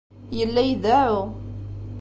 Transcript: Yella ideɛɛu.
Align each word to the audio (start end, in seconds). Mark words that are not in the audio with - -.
Yella 0.37 0.61
ideɛɛu. 0.71 1.23